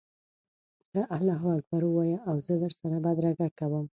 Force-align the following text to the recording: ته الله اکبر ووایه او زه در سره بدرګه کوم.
ته 0.91 0.99
الله 1.17 1.41
اکبر 1.57 1.81
ووایه 1.85 2.17
او 2.29 2.35
زه 2.45 2.53
در 2.61 2.73
سره 2.79 2.97
بدرګه 3.05 3.47
کوم. 3.59 3.85